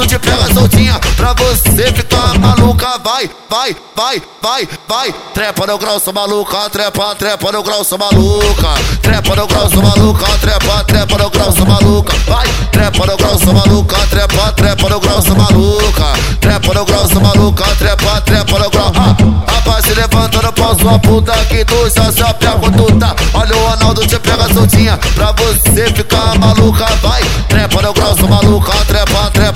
[0.00, 2.98] Ronaldo te pega soltinha pra você ficar maluca.
[3.04, 5.14] Vai, vai, vai, vai, vai.
[5.34, 6.70] Trepa no grau, sou maluca.
[6.70, 8.68] Trepa, trepa no grau, sou maluca.
[9.02, 10.26] Trepa no grau, sou maluca.
[10.38, 12.16] Trepa, trepa no grau, sou maluca.
[12.26, 13.96] Vai, trepa no grau, sou maluca.
[14.06, 16.04] Trepa, trepa no grau, sou maluca.
[16.40, 17.64] Trepa no grau, sou maluca.
[17.76, 18.92] Trepa, trepa no grau.
[18.96, 22.22] Ah, rapaz, se levanta no pau, sua puta que tu já se
[22.58, 23.14] quando tu tá.
[23.34, 26.86] Olha o Ronaldo te pega soltinha pra você ficar maluca.
[27.02, 28.72] Vai, trepa no grau, sou maluca.
[28.86, 28.99] Trepa,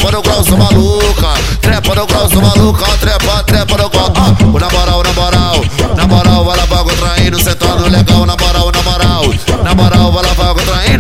[0.05, 1.35] trepa no grau, sou maluca.
[1.61, 2.87] Trepa no grau, sou maluca.
[2.99, 4.13] Trepa, trepa no grau.
[4.17, 5.65] Ah, na moral, na moral,
[5.97, 8.27] na moral, vai contraindo, sentando legal.
[8.27, 9.25] Na moral, na moral,
[9.63, 10.25] na moral, vai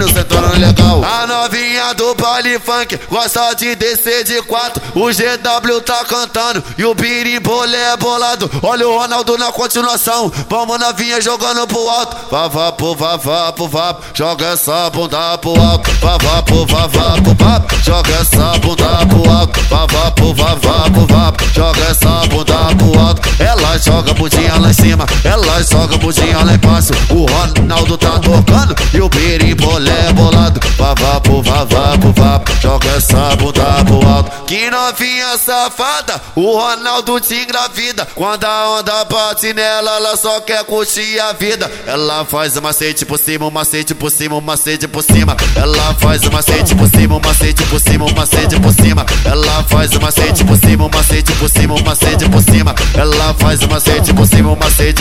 [0.09, 1.03] sentando legal.
[1.05, 4.82] A novinha do baile funk gosta de descer de quatro.
[4.95, 8.51] O GW tá cantando e o biribolé é bolado.
[8.63, 10.32] Olha o Ronaldo na continuação.
[10.49, 12.16] Vamos novinha jogando pro alto.
[12.30, 13.96] Vá, vá, pro, vá, vá, pro, vá.
[14.15, 15.90] Joga essa bunda pro alto.
[16.01, 17.62] Vá, vá, pro, vá, vá, pro, vá.
[17.82, 19.60] Joga essa bunda pro alto.
[19.68, 21.32] Vá, vá, pro, vá, vá, pro, vá.
[21.52, 23.23] Joga essa bunda pro alto.
[23.38, 25.07] Ela joga bundinha lá em cima.
[25.24, 26.93] Ela joga bundinha lá embaixo.
[27.10, 30.12] O Ronaldo tá tocando e o biribolé
[30.95, 32.40] é vá, pro, vá.
[32.60, 34.30] Joga essa bunda pro alto.
[34.46, 36.20] Que novinha safada.
[36.34, 38.06] O Ronaldo te engravida.
[38.14, 41.70] Quando a onda bate nela, ela só quer curtir a vida.
[41.87, 45.37] Ela faz o macete por cima, o macete por cima, o macete por cima.
[45.56, 49.06] Ela faz o macete por cima, o macete por cima, o macete por cima.
[49.24, 52.74] Ela faz o macete por cima, o macete por cima, o macete por cima.
[52.95, 53.60] Ela faz
[54.15, 54.56] por cima,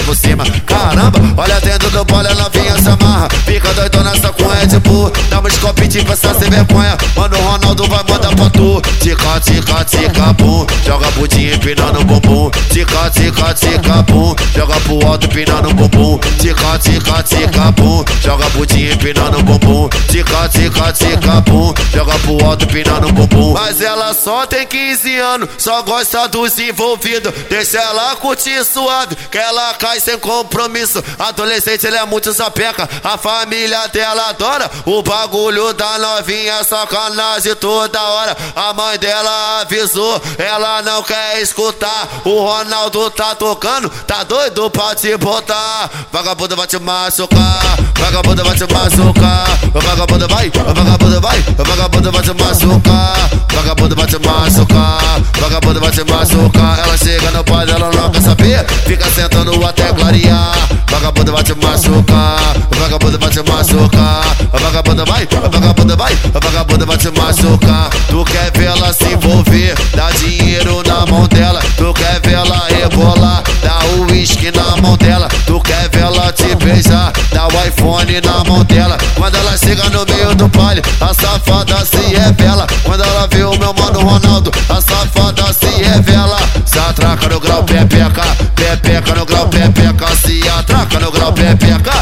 [0.06, 0.44] por cima.
[0.66, 3.30] Caramba, olha dentro do bolo, ela vinha se amarra.
[3.46, 5.12] Fica doidona só com Red Bull.
[5.30, 6.98] Dá uma escopite pra essa sem vergonha.
[7.18, 8.82] Mano, Ronaldo vai mandar pra tu.
[9.02, 10.66] Tica, tica, tica, bum.
[10.86, 12.50] Joga budinha empinando o bumbum.
[12.72, 14.34] Tica, tica, tica, bum.
[14.56, 16.18] Joga pro alto empinando o bumbum.
[16.40, 18.06] Tica, tica, tica, bum.
[18.22, 19.90] Joga budinha empinando o bumbum.
[20.10, 21.74] Tica, tica, tica, bum.
[21.94, 23.54] Joga pro alto empinando o bumbum.
[23.54, 27.34] Mas ela só tem 15 anos, só gosta dos envolvidos.
[27.50, 31.04] Deixa ela curtir suave, que ela cai sem compromisso.
[31.20, 32.90] Adolescente, ele é muito sapeca.
[33.04, 34.53] A família dela adora
[34.86, 38.38] o bagulho da novinha, sacanagem toda hora.
[38.56, 42.08] A mãe dela avisou, ela não quer escutar.
[42.26, 45.90] O Ronaldo tá tocando, tá doido pra te botar.
[46.12, 49.48] Vagabundo vai te machucar, vagabundo vai te machucar.
[49.74, 53.30] Vagabundo vai, vagabundo vai, vagabundo vai te machucar.
[53.54, 56.80] Vagabundo vai te machucar, vagabundo vai te machucar.
[56.80, 60.54] Ela chega no pai dela, não quer saber, fica sentando até clarear.
[60.90, 62.56] Vagabundo vai te machucar,
[62.94, 64.24] vagabundo vai te machucar.
[64.52, 67.90] Vagabundo vai, vagabundo vai, vagabundo vai te machucar.
[68.08, 71.60] Tu quer ver ela se envolver, dá dinheiro na mão dela.
[71.76, 75.28] Tu quer ver ela rebolar, dá o uísque na mão dela.
[75.46, 78.98] Tu quer ver ela te beijar, dá o iPhone na mão dela.
[79.16, 82.68] Quando ela chega no meio do baile, a safada se revela.
[82.84, 86.38] Quando ela vê o meu mano Ronaldo, a safada se revela.
[86.66, 88.24] Se atraca no grau, pepeca,
[88.56, 90.08] pepeca no grau, pepeca.
[90.16, 91.94] Se atraca no grau, pepeca,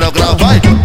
[0.00, 0.79] no grau, vai.